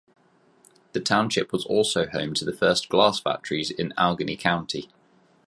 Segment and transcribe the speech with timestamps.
[0.93, 4.89] The township was also home to the first glass factories in Allegheny County.